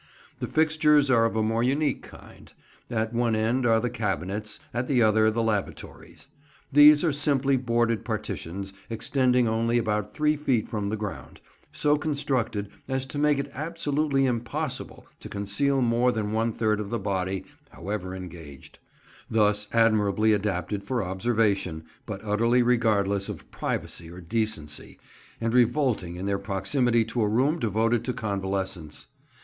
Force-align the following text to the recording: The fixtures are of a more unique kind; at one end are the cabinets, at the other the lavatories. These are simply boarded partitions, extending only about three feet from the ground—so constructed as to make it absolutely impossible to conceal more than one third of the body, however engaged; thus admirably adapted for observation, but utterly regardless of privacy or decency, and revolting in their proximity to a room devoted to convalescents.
The 0.39 0.47
fixtures 0.47 1.11
are 1.11 1.25
of 1.25 1.35
a 1.35 1.43
more 1.43 1.61
unique 1.61 2.01
kind; 2.01 2.51
at 2.89 3.13
one 3.13 3.35
end 3.35 3.67
are 3.67 3.79
the 3.79 3.91
cabinets, 3.91 4.59
at 4.73 4.87
the 4.87 5.03
other 5.03 5.29
the 5.29 5.43
lavatories. 5.43 6.27
These 6.71 7.03
are 7.03 7.11
simply 7.13 7.55
boarded 7.55 8.03
partitions, 8.03 8.73
extending 8.89 9.47
only 9.47 9.77
about 9.77 10.11
three 10.11 10.35
feet 10.35 10.67
from 10.67 10.89
the 10.89 10.97
ground—so 10.97 11.97
constructed 11.99 12.71
as 12.87 13.05
to 13.05 13.19
make 13.19 13.37
it 13.37 13.51
absolutely 13.53 14.25
impossible 14.25 15.05
to 15.19 15.29
conceal 15.29 15.83
more 15.83 16.11
than 16.11 16.31
one 16.31 16.51
third 16.51 16.79
of 16.79 16.89
the 16.89 16.97
body, 16.97 17.45
however 17.69 18.15
engaged; 18.15 18.79
thus 19.29 19.67
admirably 19.71 20.33
adapted 20.33 20.83
for 20.83 21.03
observation, 21.03 21.83
but 22.07 22.23
utterly 22.25 22.63
regardless 22.63 23.29
of 23.29 23.51
privacy 23.51 24.09
or 24.09 24.19
decency, 24.19 24.97
and 25.39 25.53
revolting 25.53 26.15
in 26.15 26.25
their 26.25 26.39
proximity 26.39 27.05
to 27.05 27.21
a 27.21 27.29
room 27.29 27.59
devoted 27.59 28.03
to 28.03 28.13
convalescents. 28.13 29.05